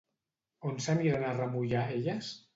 [0.69, 2.35] On s'aniran a remullar elles?